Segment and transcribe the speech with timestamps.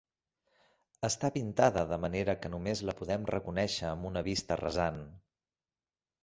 [1.07, 4.99] Està pintada de manera que només la podem reconèixer amb una vista rasant.